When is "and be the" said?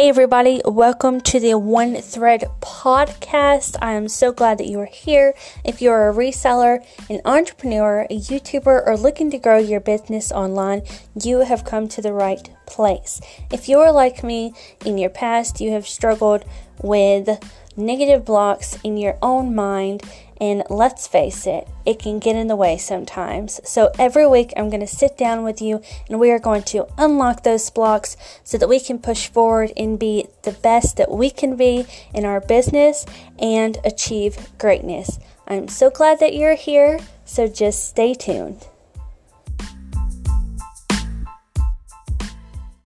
29.76-30.52